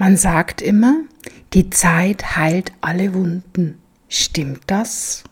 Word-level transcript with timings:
Man 0.00 0.16
sagt 0.16 0.62
immer, 0.62 1.02
die 1.52 1.68
Zeit 1.68 2.34
heilt 2.34 2.72
alle 2.80 3.12
Wunden. 3.12 3.82
Stimmt 4.08 4.62
das? 4.66 5.24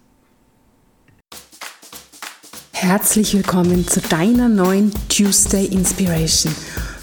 Herzlich 2.73 3.33
willkommen 3.33 3.89
zu 3.89 4.03
deiner 4.03 4.51
neuen 4.51 4.93
Tuesday 5.09 5.65
Inspiration 5.65 6.55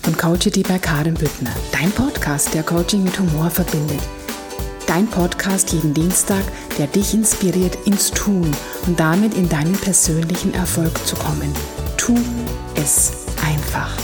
von 0.04 0.16
Coachity 0.16 0.62
bei 0.62 0.78
Karin 0.78 1.16
Büttner. 1.16 1.50
Dein 1.72 1.90
Podcast, 1.90 2.54
der 2.54 2.62
Coaching 2.62 3.04
mit 3.04 3.18
Humor 3.18 3.50
verbindet. 3.50 4.02
Dein 4.86 5.08
Podcast 5.08 5.74
jeden 5.74 5.96
Dienstag, 5.96 6.44
der 6.78 6.86
dich 6.86 7.16
inspiriert 7.16 7.80
ins 7.88 8.12
Tun 8.12 8.56
und 8.86 9.00
damit 9.00 9.34
in 9.34 9.50
deinen 9.50 9.74
persönlichen 9.74 10.54
Erfolg 10.54 10.96
zu 11.08 11.16
kommen. 11.16 11.52
Tu 11.98 12.16
es 12.76 13.26
einfach. 13.44 13.98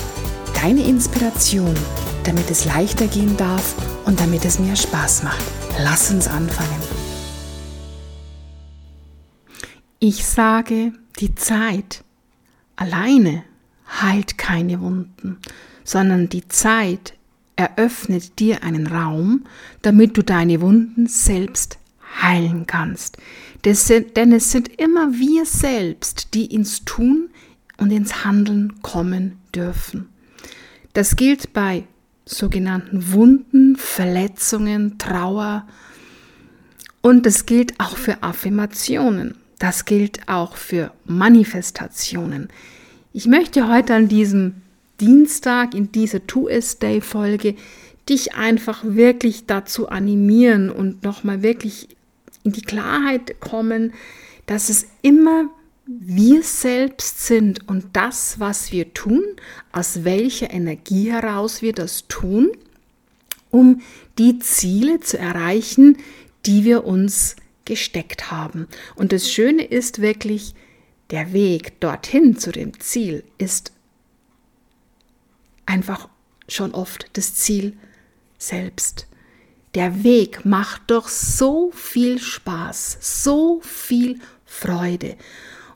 Deine 0.55 0.82
Inspiration 0.82 1.75
damit 2.23 2.49
es 2.49 2.65
leichter 2.65 3.07
gehen 3.07 3.38
darf 3.38 3.75
und 4.05 4.19
damit 4.19 4.45
es 4.45 4.59
mir 4.59 4.75
Spaß 4.75 5.23
macht. 5.23 5.43
Lass 5.79 6.12
uns 6.12 6.27
anfangen. 6.27 6.81
Ich 9.99 10.26
sage, 10.26 10.93
die 11.20 11.35
Zeit 11.35 12.03
alleine 12.76 13.43
heilt 14.02 14.38
keine 14.38 14.81
Wunden, 14.81 15.38
sondern 15.84 16.29
die 16.29 16.48
Zeit 16.48 17.13
eröffnet 17.55 18.40
dir 18.40 18.63
einen 18.63 18.88
Raum, 18.88 19.45
damit 19.81 20.17
du 20.17 20.23
deine 20.23 20.62
Wunden 20.62 21.07
selbst 21.07 21.77
heilen 22.21 22.65
kannst. 22.65 23.17
denn 23.63 24.31
es 24.34 24.51
sind 24.51 24.67
immer 24.79 25.13
wir 25.13 25.45
selbst, 25.45 26.34
die 26.34 26.45
ins 26.45 26.84
Tun 26.85 27.29
und 27.77 27.91
ins 27.91 28.26
Handeln 28.26 28.81
kommen 28.81 29.38
dürfen. 29.53 30.09
Das 30.93 31.15
gilt 31.15 31.53
bei 31.53 31.85
sogenannten 32.31 33.12
Wunden, 33.12 33.76
Verletzungen, 33.76 34.98
Trauer. 34.98 35.67
Und 37.01 37.26
das 37.26 37.46
gilt 37.46 37.79
auch 37.79 37.98
für 37.98 38.24
Affirmationen. 38.24 39.35
Das 39.60 39.85
gilt 39.85 40.27
auch 40.27 40.55
für 40.55 40.91
Manifestationen. 41.05 42.49
Ich 43.13 43.27
möchte 43.27 43.68
heute 43.68 43.93
an 43.93 44.07
diesem 44.07 44.55
Dienstag 44.99 45.76
in 45.76 45.91
dieser 45.91 46.26
Two 46.26 46.48
is 46.48 46.79
Day 46.79 47.02
Folge 47.02 47.55
dich 48.09 48.34
einfach 48.34 48.84
wirklich 48.84 49.46
dazu 49.46 49.90
animieren 49.90 50.70
und 50.70 51.04
nochmal 51.04 51.43
wirklich 51.43 51.90
in 52.43 52.54
die 52.54 52.62
Klarheit 52.62 53.40
kommen, 53.40 53.93
dass 54.46 54.70
es 54.70 54.87
immer 55.02 55.49
wir 55.85 56.43
selbst 56.43 57.26
sind 57.26 57.68
und 57.68 57.85
das, 57.93 58.40
was 58.40 58.71
wir 58.71 58.93
tun, 58.93 59.24
aus 59.71 60.04
welcher 60.04 60.51
Energie 60.51 61.12
heraus 61.12 61.62
wir 61.62 61.74
das 61.74 62.07
tun, 62.07 62.51
um 63.49 63.82
die 64.18 64.40
Ziele 64.40 65.00
zu 65.00 65.18
erreichen, 65.18 65.97
die 66.46 66.63
wir 66.63 66.85
uns 66.85 67.35
gesteckt 67.66 68.31
haben. 68.31 68.68
Und 68.96 69.12
das 69.12 69.31
Schöne 69.31 69.63
ist 69.63 70.02
wirklich, 70.02 70.53
der 71.09 71.34
Weg 71.34 71.79
dorthin 71.79 72.38
zu 72.38 72.52
dem 72.52 72.79
Ziel 72.79 73.24
ist 73.38 73.74
einfach 75.66 76.09
schon 76.47 76.74
oft 76.74 77.09
das 77.13 77.34
Ziel 77.34 77.78
selbst. 78.38 79.07
Der 79.75 80.03
Weg 80.03 80.46
macht 80.46 80.84
doch 80.88 81.07
so 81.07 81.72
viel 81.72 82.19
Spaß, 82.19 82.97
so 83.02 83.62
viel 83.62 84.19
Freude 84.46 85.16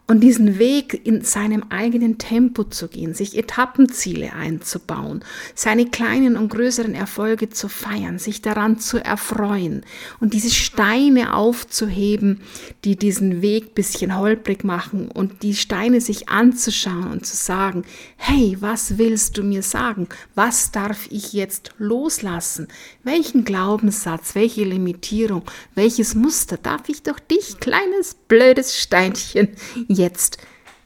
und 0.07 0.21
diesen 0.21 0.59
Weg 0.59 1.05
in 1.05 1.21
seinem 1.21 1.63
eigenen 1.69 2.19
Tempo 2.19 2.63
zu 2.63 2.87
gehen, 2.87 3.15
sich 3.15 3.35
Etappenziele 3.37 4.33
einzubauen, 4.33 5.23
seine 5.55 5.87
kleinen 5.87 6.37
und 6.37 6.49
größeren 6.49 6.93
Erfolge 6.93 7.49
zu 7.49 7.69
feiern, 7.69 8.19
sich 8.19 8.41
daran 8.41 8.79
zu 8.79 9.03
erfreuen 9.03 9.83
und 10.19 10.33
diese 10.33 10.51
Steine 10.51 11.33
aufzuheben, 11.33 12.41
die 12.83 12.95
diesen 12.95 13.41
Weg 13.41 13.73
bisschen 13.73 14.15
holprig 14.15 14.63
machen 14.63 15.09
und 15.09 15.41
die 15.41 15.55
Steine 15.55 15.99
sich 16.01 16.29
anzuschauen 16.29 17.11
und 17.11 17.25
zu 17.25 17.35
sagen, 17.35 17.83
hey, 18.15 18.57
was 18.59 18.99
willst 18.99 19.37
du 19.37 19.43
mir 19.43 19.63
sagen? 19.63 20.07
Was 20.35 20.71
darf 20.71 21.07
ich 21.09 21.33
jetzt 21.33 21.71
loslassen? 21.79 22.67
Welchen 23.03 23.43
Glaubenssatz, 23.43 24.35
welche 24.35 24.65
Limitierung, 24.65 25.43
welches 25.73 26.13
Muster 26.13 26.57
darf 26.57 26.89
ich 26.89 27.01
durch 27.01 27.19
dich, 27.21 27.59
kleines 27.59 28.15
blödes 28.27 28.77
Steinchen, 28.77 29.49
jetzt 29.95 30.37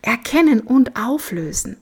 erkennen 0.02 0.62
und 0.62 0.96
auflösen. 0.96 1.78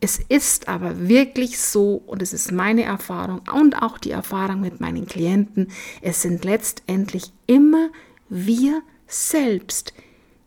Es 0.00 0.18
ist 0.28 0.68
aber 0.68 1.08
wirklich 1.08 1.58
so, 1.58 2.02
und 2.06 2.22
es 2.22 2.32
ist 2.32 2.52
meine 2.52 2.84
Erfahrung 2.84 3.42
und 3.52 3.82
auch 3.82 3.98
die 3.98 4.12
Erfahrung 4.12 4.60
mit 4.60 4.80
meinen 4.80 5.06
Klienten, 5.06 5.68
es 6.00 6.22
sind 6.22 6.44
letztendlich 6.44 7.32
immer 7.46 7.90
wir 8.30 8.82
selbst, 9.06 9.92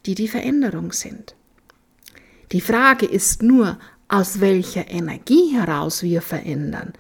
die 0.06 0.16
die 0.16 0.28
Veränderung 0.28 0.92
sind. 0.92 1.36
Die 2.52 2.62
Frage 2.62 3.06
ist 3.06 3.44
nur, 3.44 3.78
aus 4.08 4.40
welcher 4.40 4.90
Energie 4.90 5.54
heraus 5.54 6.04
wir 6.04 6.22
verändern. 6.22 6.94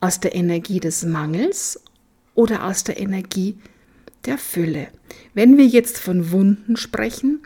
Aus 0.00 0.20
der 0.20 0.34
Energie 0.34 0.80
des 0.80 1.04
Mangels 1.04 1.80
oder 2.34 2.66
aus 2.66 2.84
der 2.84 3.00
Energie 3.00 3.58
der 4.26 4.38
Fülle. 4.38 4.88
Wenn 5.34 5.56
wir 5.58 5.66
jetzt 5.66 5.98
von 5.98 6.30
Wunden 6.30 6.76
sprechen, 6.76 7.40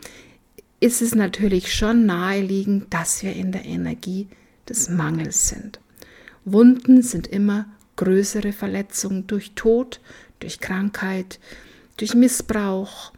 ist 0.81 1.01
es 1.01 1.15
natürlich 1.15 1.73
schon 1.73 2.05
naheliegend, 2.05 2.93
dass 2.93 3.23
wir 3.23 3.33
in 3.33 3.51
der 3.51 3.63
Energie 3.63 4.27
des 4.67 4.89
Mangels 4.89 5.47
sind. 5.47 5.79
Wunden 6.43 7.03
sind 7.03 7.27
immer 7.27 7.67
größere 7.97 8.51
Verletzungen 8.51 9.27
durch 9.27 9.51
Tod, 9.51 10.01
durch 10.39 10.59
Krankheit, 10.59 11.39
durch 11.97 12.15
Missbrauch, 12.15 13.13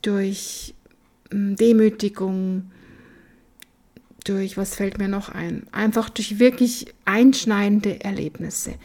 durch 0.00 0.74
hm, 1.30 1.56
Demütigung, 1.56 2.70
durch, 4.24 4.56
was 4.56 4.74
fällt 4.74 4.96
mir 4.96 5.08
noch 5.08 5.28
ein? 5.28 5.66
Einfach 5.72 6.08
durch 6.08 6.38
wirklich 6.38 6.86
einschneidende 7.04 8.02
Erlebnisse. 8.02 8.76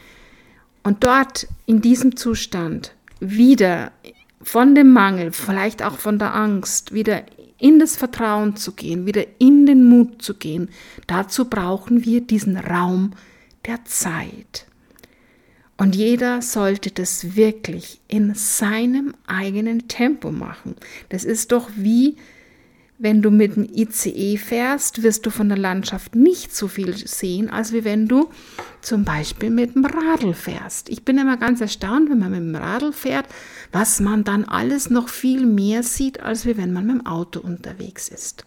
Und 0.83 1.05
dort 1.05 1.47
in 1.65 1.79
diesem 1.79 2.17
Zustand 2.17 2.93
wieder 3.21 3.93
von 4.41 4.75
dem 4.75 4.91
Mangel, 4.91 5.31
vielleicht 5.31 5.83
auch 5.83 5.97
von 5.97 6.19
der 6.19 6.35
Angst, 6.35 6.93
wieder 6.93 7.23
in 7.59 7.79
das 7.79 7.95
Vertrauen 7.95 8.55
zu 8.55 8.71
gehen, 8.71 9.05
wieder 9.05 9.25
in 9.39 9.65
den 9.65 9.87
Mut 9.87 10.21
zu 10.21 10.33
gehen, 10.33 10.69
dazu 11.07 11.45
brauchen 11.45 12.05
wir 12.05 12.21
diesen 12.21 12.57
Raum 12.57 13.11
der 13.65 13.83
Zeit. 13.85 14.65
Und 15.77 15.95
jeder 15.95 16.41
sollte 16.41 16.91
das 16.91 17.35
wirklich 17.37 18.01
in 18.07 18.35
seinem 18.35 19.13
eigenen 19.27 19.87
Tempo 19.87 20.31
machen. 20.31 20.75
Das 21.07 21.23
ist 21.23 21.53
doch 21.53 21.69
wie 21.75 22.17
wenn 23.01 23.21
du 23.21 23.31
mit 23.31 23.55
dem 23.55 23.63
ICE 23.63 24.37
fährst, 24.37 25.01
wirst 25.01 25.25
du 25.25 25.29
von 25.29 25.47
der 25.47 25.57
Landschaft 25.57 26.15
nicht 26.15 26.53
so 26.53 26.67
viel 26.67 26.95
sehen, 26.95 27.49
als 27.49 27.71
wie 27.71 27.85
wenn 27.85 28.09
du 28.09 28.29
zum 28.81 29.05
Beispiel 29.05 29.49
mit 29.49 29.73
dem 29.73 29.85
Radl 29.85 30.33
fährst. 30.33 30.89
Ich 30.89 31.05
bin 31.05 31.17
immer 31.17 31.37
ganz 31.37 31.61
erstaunt, 31.61 32.09
wenn 32.09 32.19
man 32.19 32.31
mit 32.31 32.41
dem 32.41 32.55
Radl 32.55 32.91
fährt, 32.91 33.25
was 33.71 34.01
man 34.01 34.25
dann 34.25 34.43
alles 34.43 34.89
noch 34.89 35.07
viel 35.07 35.45
mehr 35.45 35.81
sieht, 35.81 36.19
als 36.19 36.45
wie 36.45 36.57
wenn 36.57 36.73
man 36.73 36.87
mit 36.87 36.95
dem 36.97 37.05
Auto 37.05 37.39
unterwegs 37.39 38.09
ist. 38.09 38.45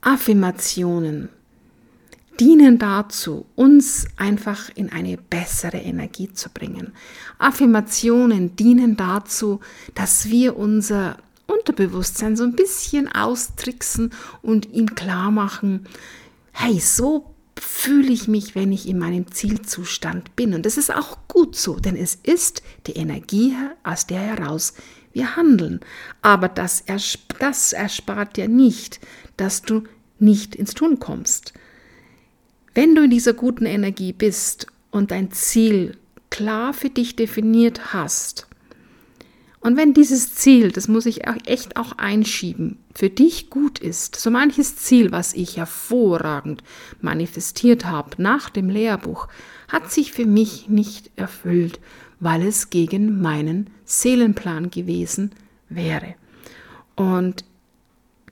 Affirmationen 0.00 1.28
dienen 2.38 2.78
dazu, 2.78 3.46
uns 3.56 4.06
einfach 4.16 4.70
in 4.76 4.90
eine 4.92 5.16
bessere 5.18 5.78
Energie 5.78 6.32
zu 6.32 6.48
bringen. 6.50 6.92
Affirmationen 7.38 8.54
dienen 8.54 8.96
dazu, 8.96 9.58
dass 9.94 10.30
wir 10.30 10.56
unser 10.56 11.18
Unterbewusstsein 11.60 12.36
so 12.36 12.44
ein 12.44 12.56
bisschen 12.56 13.08
austricksen 13.08 14.12
und 14.42 14.72
ihm 14.72 14.94
klar 14.94 15.30
machen, 15.30 15.86
hey, 16.52 16.80
so 16.80 17.34
fühle 17.58 18.12
ich 18.12 18.26
mich, 18.26 18.54
wenn 18.54 18.72
ich 18.72 18.88
in 18.88 18.98
meinem 18.98 19.30
Zielzustand 19.30 20.34
bin. 20.34 20.54
Und 20.54 20.66
das 20.66 20.78
ist 20.78 20.92
auch 20.92 21.18
gut 21.28 21.56
so, 21.56 21.76
denn 21.76 21.96
es 21.96 22.14
ist 22.14 22.62
die 22.86 22.92
Energie, 22.92 23.54
aus 23.82 24.06
der 24.06 24.20
heraus 24.20 24.74
wir 25.12 25.36
handeln. 25.36 25.80
Aber 26.22 26.48
das, 26.48 26.80
ersp 26.82 27.34
das 27.38 27.72
erspart 27.72 28.38
ja 28.38 28.48
nicht, 28.48 29.00
dass 29.36 29.62
du 29.62 29.84
nicht 30.18 30.54
ins 30.54 30.74
Tun 30.74 30.98
kommst. 31.00 31.52
Wenn 32.74 32.94
du 32.94 33.04
in 33.04 33.10
dieser 33.10 33.32
guten 33.32 33.66
Energie 33.66 34.12
bist 34.12 34.66
und 34.90 35.10
dein 35.10 35.32
Ziel 35.32 35.96
klar 36.30 36.72
für 36.72 36.90
dich 36.90 37.16
definiert 37.16 37.92
hast, 37.92 38.46
und 39.60 39.76
wenn 39.76 39.92
dieses 39.92 40.34
Ziel, 40.34 40.72
das 40.72 40.88
muss 40.88 41.04
ich 41.04 41.26
echt 41.46 41.76
auch 41.76 41.92
einschieben, 41.98 42.78
für 42.94 43.10
dich 43.10 43.50
gut 43.50 43.78
ist, 43.78 44.16
so 44.16 44.30
manches 44.30 44.76
Ziel, 44.76 45.12
was 45.12 45.34
ich 45.34 45.58
hervorragend 45.58 46.62
manifestiert 47.02 47.84
habe 47.84 48.10
nach 48.22 48.48
dem 48.48 48.70
Lehrbuch, 48.70 49.28
hat 49.68 49.92
sich 49.92 50.12
für 50.12 50.24
mich 50.24 50.68
nicht 50.70 51.10
erfüllt, 51.16 51.78
weil 52.20 52.42
es 52.42 52.70
gegen 52.70 53.20
meinen 53.20 53.68
Seelenplan 53.84 54.70
gewesen 54.70 55.32
wäre. 55.68 56.14
Und 56.96 57.44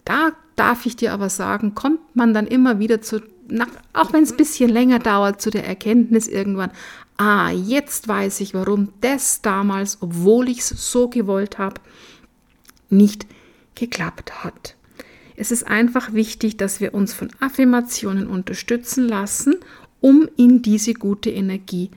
da 0.06 0.32
darf 0.56 0.86
ich 0.86 0.96
dir 0.96 1.12
aber 1.12 1.28
sagen, 1.28 1.74
kommt 1.74 2.16
man 2.16 2.32
dann 2.32 2.46
immer 2.46 2.78
wieder 2.78 3.02
zu 3.02 3.20
nach, 3.48 3.68
auch 3.92 4.12
wenn 4.12 4.22
es 4.22 4.32
ein 4.32 4.36
bisschen 4.36 4.70
länger 4.70 4.98
dauert, 4.98 5.40
zu 5.40 5.50
der 5.50 5.66
Erkenntnis 5.66 6.28
irgendwann, 6.28 6.70
ah, 7.16 7.50
jetzt 7.50 8.08
weiß 8.08 8.40
ich, 8.40 8.54
warum 8.54 8.92
das 9.00 9.42
damals, 9.42 9.98
obwohl 10.00 10.48
ich 10.48 10.60
es 10.60 10.68
so 10.90 11.08
gewollt 11.08 11.58
habe, 11.58 11.80
nicht 12.90 13.26
geklappt 13.74 14.44
hat. 14.44 14.76
Es 15.36 15.52
ist 15.52 15.66
einfach 15.66 16.14
wichtig, 16.14 16.56
dass 16.56 16.80
wir 16.80 16.94
uns 16.94 17.12
von 17.12 17.30
Affirmationen 17.38 18.26
unterstützen 18.26 19.06
lassen, 19.06 19.56
um 20.00 20.28
in 20.36 20.62
diese 20.62 20.94
gute 20.94 21.30
Energie 21.30 21.90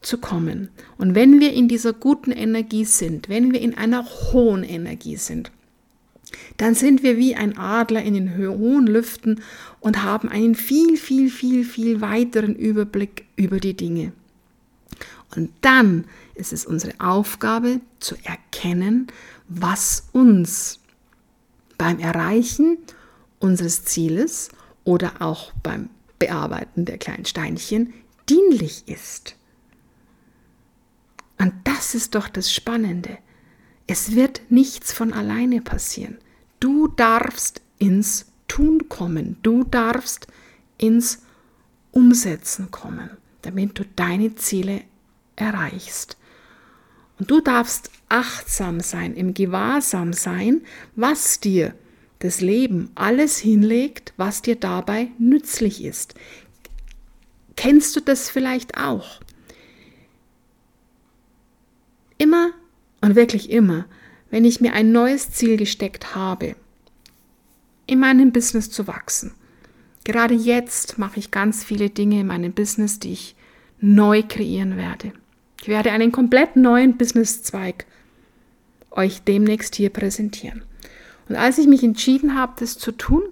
zu 0.00 0.18
kommen. 0.18 0.68
Und 0.96 1.14
wenn 1.14 1.40
wir 1.40 1.52
in 1.52 1.68
dieser 1.68 1.92
guten 1.92 2.30
Energie 2.30 2.84
sind, 2.84 3.28
wenn 3.28 3.52
wir 3.52 3.60
in 3.60 3.76
einer 3.76 4.04
hohen 4.32 4.62
Energie 4.62 5.16
sind, 5.16 5.50
dann 6.56 6.74
sind 6.74 7.02
wir 7.02 7.16
wie 7.16 7.34
ein 7.34 7.56
Adler 7.56 8.02
in 8.02 8.14
den 8.14 8.36
hohen 8.36 8.86
Lüften 8.86 9.40
und 9.80 10.02
haben 10.02 10.28
einen 10.28 10.54
viel, 10.54 10.96
viel, 10.96 11.30
viel, 11.30 11.64
viel 11.64 12.00
weiteren 12.00 12.54
Überblick 12.54 13.26
über 13.36 13.60
die 13.60 13.74
Dinge. 13.74 14.12
Und 15.36 15.50
dann 15.60 16.04
ist 16.34 16.52
es 16.52 16.64
unsere 16.64 16.94
Aufgabe 16.98 17.80
zu 18.00 18.16
erkennen, 18.24 19.08
was 19.48 20.08
uns 20.12 20.80
beim 21.76 21.98
Erreichen 21.98 22.78
unseres 23.38 23.84
Zieles 23.84 24.50
oder 24.84 25.20
auch 25.20 25.52
beim 25.62 25.90
Bearbeiten 26.18 26.84
der 26.84 26.98
kleinen 26.98 27.24
Steinchen 27.24 27.92
dienlich 28.28 28.88
ist. 28.88 29.36
Und 31.38 31.52
das 31.64 31.94
ist 31.94 32.14
doch 32.14 32.28
das 32.28 32.52
Spannende. 32.52 33.18
Es 33.88 34.14
wird 34.14 34.42
nichts 34.50 34.92
von 34.92 35.14
alleine 35.14 35.62
passieren. 35.62 36.18
Du 36.60 36.88
darfst 36.88 37.62
ins 37.78 38.26
Tun 38.46 38.88
kommen. 38.88 39.38
Du 39.42 39.64
darfst 39.64 40.26
ins 40.76 41.22
Umsetzen 41.90 42.70
kommen, 42.70 43.10
damit 43.42 43.78
du 43.78 43.84
deine 43.96 44.34
Ziele 44.34 44.82
erreichst. 45.36 46.18
Und 47.18 47.30
du 47.30 47.40
darfst 47.40 47.90
achtsam 48.10 48.80
sein, 48.80 49.14
im 49.14 49.32
Gewahrsam 49.32 50.12
sein, 50.12 50.60
was 50.94 51.40
dir 51.40 51.74
das 52.18 52.42
Leben 52.42 52.90
alles 52.94 53.38
hinlegt, 53.38 54.12
was 54.18 54.42
dir 54.42 54.56
dabei 54.56 55.12
nützlich 55.18 55.82
ist. 55.82 56.14
Kennst 57.56 57.96
du 57.96 58.00
das 58.00 58.28
vielleicht 58.28 58.76
auch? 58.76 59.20
Immer 62.18 62.50
und 63.00 63.14
wirklich 63.16 63.50
immer, 63.50 63.86
wenn 64.30 64.44
ich 64.44 64.60
mir 64.60 64.72
ein 64.72 64.92
neues 64.92 65.30
Ziel 65.30 65.56
gesteckt 65.56 66.14
habe, 66.14 66.54
in 67.86 68.00
meinem 68.00 68.32
Business 68.32 68.70
zu 68.70 68.86
wachsen. 68.86 69.32
Gerade 70.04 70.34
jetzt 70.34 70.98
mache 70.98 71.18
ich 71.18 71.30
ganz 71.30 71.64
viele 71.64 71.90
Dinge 71.90 72.20
in 72.20 72.26
meinem 72.26 72.52
Business, 72.52 72.98
die 72.98 73.12
ich 73.12 73.34
neu 73.80 74.22
kreieren 74.26 74.76
werde. 74.76 75.12
Ich 75.60 75.68
werde 75.68 75.90
einen 75.92 76.12
komplett 76.12 76.56
neuen 76.56 76.96
Businesszweig 76.96 77.86
euch 78.90 79.22
demnächst 79.22 79.74
hier 79.74 79.90
präsentieren. 79.90 80.62
Und 81.28 81.36
als 81.36 81.58
ich 81.58 81.66
mich 81.66 81.82
entschieden 81.82 82.34
habe, 82.34 82.54
das 82.58 82.78
zu 82.78 82.92
tun, 82.92 83.22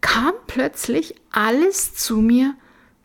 kam 0.00 0.32
plötzlich 0.46 1.14
alles 1.30 1.94
zu 1.94 2.18
mir, 2.18 2.54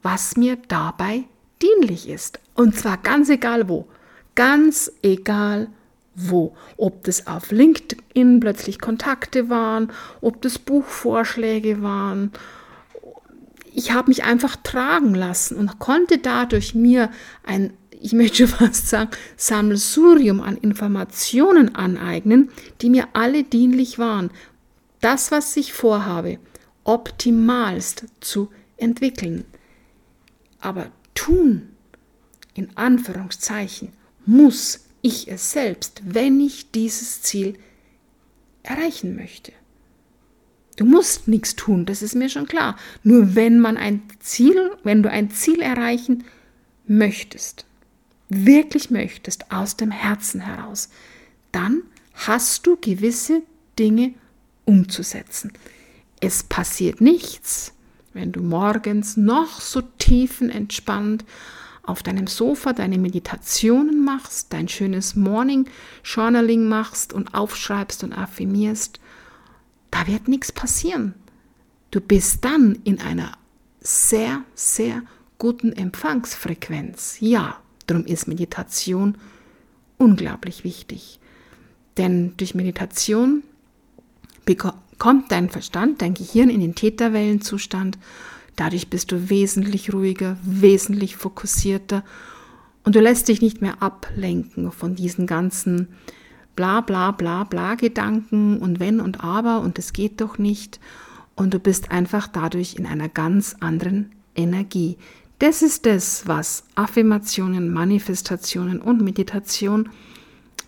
was 0.01 0.35
mir 0.35 0.57
dabei 0.67 1.23
dienlich 1.61 2.09
ist. 2.09 2.39
Und 2.55 2.75
zwar 2.75 2.97
ganz 2.97 3.29
egal 3.29 3.69
wo. 3.69 3.87
Ganz 4.35 4.91
egal 5.03 5.67
wo. 6.15 6.55
Ob 6.77 7.03
das 7.03 7.27
auf 7.27 7.51
LinkedIn 7.51 8.39
plötzlich 8.39 8.79
Kontakte 8.79 9.49
waren, 9.49 9.91
ob 10.21 10.41
das 10.41 10.59
Buchvorschläge 10.59 11.81
waren. 11.81 12.31
Ich 13.73 13.93
habe 13.93 14.09
mich 14.09 14.23
einfach 14.23 14.57
tragen 14.57 15.15
lassen 15.15 15.57
und 15.57 15.79
konnte 15.79 16.17
dadurch 16.17 16.75
mir 16.75 17.09
ein 17.43 17.73
ich 18.01 18.13
möchte 18.13 18.47
fast 18.47 18.89
sagen, 18.89 19.11
Sammelsurium 19.37 20.41
an 20.41 20.57
Informationen 20.57 21.75
aneignen, 21.75 22.49
die 22.81 22.89
mir 22.89 23.07
alle 23.13 23.43
dienlich 23.43 23.99
waren. 23.99 24.31
Das, 24.99 25.31
was 25.31 25.55
ich 25.55 25.73
vorhabe, 25.73 26.39
optimalst 26.83 28.05
zu 28.19 28.49
entwickeln. 28.77 29.45
Aber 30.59 30.87
tun, 31.13 31.69
in 32.53 32.75
Anführungszeichen, 32.75 33.93
muss 34.25 34.85
ich 35.01 35.27
es 35.27 35.51
selbst, 35.51 36.01
wenn 36.05 36.39
ich 36.39 36.71
dieses 36.71 37.21
Ziel 37.21 37.57
erreichen 38.63 39.15
möchte. 39.15 39.51
Du 40.77 40.85
musst 40.85 41.27
nichts 41.27 41.55
tun, 41.55 41.85
das 41.85 42.01
ist 42.01 42.15
mir 42.15 42.29
schon 42.29 42.47
klar. 42.47 42.77
Nur 43.03 43.35
wenn 43.35 43.59
man 43.59 43.77
ein 43.77 44.01
Ziel, 44.19 44.71
wenn 44.83 45.03
du 45.03 45.09
ein 45.09 45.29
Ziel 45.31 45.61
erreichen 45.61 46.23
möchtest, 46.87 47.65
wirklich 48.29 48.89
möchtest, 48.89 49.51
aus 49.51 49.75
dem 49.75 49.91
Herzen 49.91 50.41
heraus, 50.41 50.89
dann 51.51 51.83
hast 52.13 52.65
du 52.65 52.77
gewisse 52.77 53.41
Dinge 53.77 54.13
umzusetzen. 54.65 55.51
Es 56.19 56.43
passiert 56.43 57.01
nichts, 57.01 57.73
wenn 58.13 58.31
du 58.31 58.41
morgens 58.41 59.17
noch 59.17 59.59
so 59.59 59.81
tiefenentspannt 59.81 61.25
auf 61.83 62.03
deinem 62.03 62.27
Sofa 62.27 62.73
deine 62.73 62.97
Meditationen 62.97 64.03
machst, 64.03 64.53
dein 64.53 64.67
schönes 64.67 65.15
Morning 65.15 65.67
Journaling 66.03 66.67
machst 66.67 67.13
und 67.13 67.33
aufschreibst 67.33 68.03
und 68.03 68.13
affirmierst, 68.13 68.99
da 69.89 70.07
wird 70.07 70.27
nichts 70.27 70.51
passieren. 70.51 71.15
Du 71.89 71.99
bist 71.99 72.45
dann 72.45 72.79
in 72.83 73.01
einer 73.01 73.33
sehr, 73.81 74.43
sehr 74.55 75.01
guten 75.37 75.73
Empfangsfrequenz. 75.73 77.17
Ja, 77.19 77.61
Darum 77.91 78.05
ist 78.05 78.25
Meditation 78.25 79.15
unglaublich 79.97 80.63
wichtig. 80.63 81.19
Denn 81.97 82.37
durch 82.37 82.55
Meditation 82.55 83.43
kommt 84.97 85.29
dein 85.29 85.49
Verstand, 85.49 86.01
dein 86.01 86.13
Gehirn 86.13 86.49
in 86.49 86.61
den 86.61 86.73
Täterwellenzustand. 86.73 87.97
Dadurch 88.61 88.91
bist 88.91 89.11
du 89.11 89.31
wesentlich 89.31 89.91
ruhiger, 89.91 90.37
wesentlich 90.43 91.15
fokussierter 91.15 92.03
und 92.83 92.93
du 92.93 92.99
lässt 92.99 93.27
dich 93.27 93.41
nicht 93.41 93.59
mehr 93.59 93.81
ablenken 93.81 94.71
von 94.71 94.93
diesen 94.93 95.25
ganzen 95.25 95.87
bla 96.55 96.81
bla 96.81 97.09
bla 97.09 97.43
bla 97.43 97.73
Gedanken 97.73 98.59
und 98.59 98.79
wenn 98.79 98.99
und 98.99 99.23
aber 99.23 99.61
und 99.61 99.79
es 99.79 99.93
geht 99.93 100.21
doch 100.21 100.37
nicht 100.37 100.79
und 101.33 101.55
du 101.55 101.59
bist 101.59 101.89
einfach 101.89 102.27
dadurch 102.27 102.75
in 102.75 102.85
einer 102.85 103.09
ganz 103.09 103.55
anderen 103.61 104.11
Energie, 104.35 104.99
das 105.39 105.63
ist 105.63 105.87
das, 105.87 106.27
was 106.27 106.63
Affirmationen, 106.75 107.73
Manifestationen 107.73 108.79
und 108.79 109.01
Meditation 109.01 109.89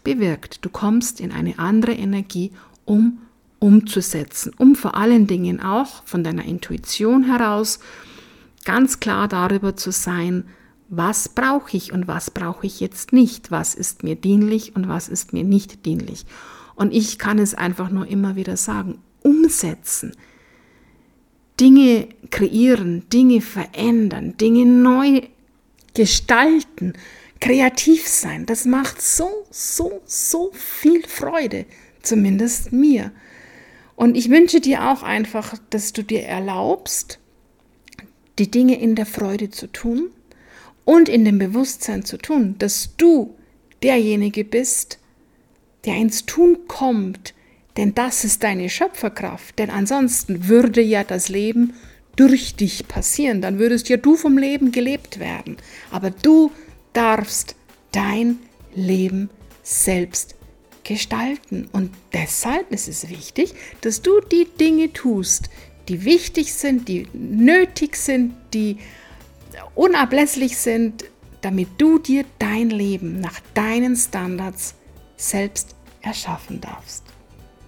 bewirkt. 0.04 0.66
Du 0.66 0.70
kommst 0.70 1.22
in 1.22 1.32
eine 1.32 1.60
andere 1.60 1.94
Energie, 1.94 2.54
um 2.86 3.20
umzusetzen, 3.64 4.52
um 4.58 4.76
vor 4.76 4.98
allen 4.98 5.26
Dingen 5.26 5.62
auch 5.62 6.04
von 6.04 6.22
deiner 6.22 6.44
Intuition 6.44 7.24
heraus 7.24 7.80
ganz 8.66 9.00
klar 9.00 9.30
darüber 9.30 9.78
zu 9.78 9.90
sein, 9.90 10.44
was 10.90 11.30
brauche 11.30 11.78
ich 11.78 11.94
und 11.94 12.06
was 12.06 12.30
brauche 12.30 12.68
ich 12.68 12.82
jetzt 12.82 13.14
nicht, 13.14 13.52
was 13.52 13.74
ist 13.74 14.04
mir 14.04 14.18
dienlich 14.18 14.76
und 14.76 14.90
was 14.90 15.08
ist 15.08 15.32
mir 15.32 15.46
nicht 15.46 15.86
dienlich. 15.86 16.26
Und 16.76 16.94
ich 16.94 17.18
kann 17.18 17.40
es 17.40 17.56
einfach 17.56 17.90
nur 17.90 18.06
immer 18.06 18.36
wieder 18.36 18.58
sagen, 18.58 19.00
umsetzen. 19.22 20.12
Dinge 21.58 22.10
kreieren, 22.32 23.08
Dinge 23.14 23.40
verändern, 23.40 24.36
Dinge 24.36 24.66
neu 24.66 25.22
gestalten, 25.94 26.94
kreativ 27.40 28.10
sein. 28.10 28.46
Das 28.46 28.66
macht 28.66 29.02
so, 29.02 29.30
so, 29.52 30.02
so 30.06 30.52
viel 30.52 31.08
Freude, 31.08 31.66
zumindest 32.02 32.74
mir. 32.74 33.14
Und 33.96 34.16
ich 34.16 34.30
wünsche 34.30 34.60
dir 34.60 34.90
auch 34.90 35.04
einfach, 35.04 35.56
dass 35.70 35.94
du 35.94 36.04
dir 36.04 36.24
erlaubst, 36.24 37.20
die 38.40 38.50
Dinge 38.50 38.80
in 38.80 38.96
der 38.96 39.06
Freude 39.06 39.50
zu 39.50 39.68
tun 39.68 40.10
und 40.86 41.10
in 41.10 41.26
dem 41.26 41.38
Bewusstsein 41.38 42.04
zu 42.04 42.18
tun, 42.18 42.56
dass 42.58 42.96
du 42.98 43.36
derjenige 43.84 44.44
bist, 44.44 45.00
der 45.86 45.96
ins 45.96 46.26
Tun 46.26 46.60
kommt, 46.68 47.34
denn 47.78 47.94
das 47.94 48.24
ist 48.24 48.44
deine 48.44 48.70
Schöpferkraft. 48.70 49.58
Denn 49.60 49.70
ansonsten 49.70 50.48
würde 50.48 50.82
ja 50.82 51.04
das 51.04 51.30
Leben 51.30 51.74
durch 52.16 52.56
dich 52.56 52.88
passieren. 52.88 53.42
Dann 53.42 53.60
würdest 53.60 53.90
ja 53.90 53.98
du 53.98 54.16
vom 54.16 54.38
Leben 54.38 54.72
gelebt 54.72 55.20
werden. 55.20 55.58
Aber 55.92 56.12
du 56.12 56.52
darfst 56.94 57.56
dein 57.92 58.38
Leben 58.76 59.30
selbst 59.64 60.36
gestalten. 60.84 61.70
Und 61.72 61.92
deshalb 62.14 62.72
ist 62.72 62.88
es 62.88 63.10
wichtig, 63.10 63.54
dass 63.82 64.02
du 64.02 64.20
die 64.20 64.48
Dinge 64.60 64.92
tust, 64.94 65.50
die 65.88 66.06
wichtig 66.06 66.54
sind, 66.54 66.88
die 66.88 67.08
nötig 67.14 67.96
sind, 67.96 68.34
die 68.54 68.78
unablässlich 69.76 70.58
sind, 70.58 71.06
damit 71.42 71.70
du 71.78 72.00
dir 72.00 72.24
dein 72.40 72.70
Leben 72.70 73.20
nach 73.20 73.40
deinen 73.54 73.96
Standards 73.96 74.76
selbst 75.18 75.76
erschaffen 76.02 76.62
darfst. 76.62 77.04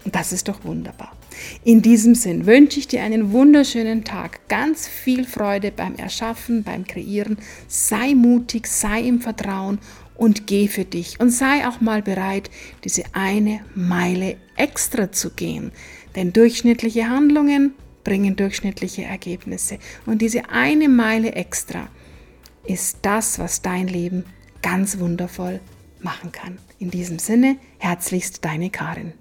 Und 0.06 0.16
das 0.16 0.32
ist 0.32 0.48
doch 0.48 0.64
wunderbar. 0.64 1.12
In 1.64 1.82
diesem 1.82 2.16
Sinn 2.16 2.46
wünsche 2.46 2.80
ich 2.80 2.88
dir 2.88 3.04
einen 3.04 3.32
wunderschönen 3.32 4.04
Tag, 4.04 4.48
ganz 4.48 4.88
viel 4.88 5.26
Freude 5.26 5.72
beim 5.72 5.96
Erschaffen, 5.96 6.64
beim 6.64 6.86
Kreieren. 6.86 7.38
Sei 7.68 8.14
mutig, 8.14 8.68
sei 8.68 9.02
im 9.02 9.20
Vertrauen 9.20 9.80
und 10.16 10.48
geh 10.48 10.68
für 10.68 10.86
dich 10.86 11.20
und 11.20 11.30
sei 11.30 11.68
auch 11.68 11.82
mal 11.82 12.02
bereit, 12.02 12.50
diese 12.84 13.04
eine 13.14 13.62
Meile 13.76 14.38
extra 14.56 15.12
zu 15.12 15.32
gehen. 15.32 15.72
Denn 16.16 16.34
durchschnittliche 16.34 17.10
Handlungen 17.10 17.74
bringen 18.04 18.36
durchschnittliche 18.36 19.04
Ergebnisse. 19.04 19.80
Und 20.06 20.22
diese 20.22 20.50
eine 20.50 20.88
Meile 20.88 21.34
extra 21.34 21.90
ist 22.66 23.00
das, 23.02 23.40
was 23.40 23.62
dein 23.62 23.88
Leben 23.88 24.26
ganz 24.62 25.00
wundervoll 25.00 25.60
machen 26.00 26.32
kann. 26.32 26.58
In 26.80 26.92
diesem 26.92 27.20
Sinne, 27.20 27.58
herzlichst 27.80 28.46
deine 28.46 28.70
Karin. 28.70 29.14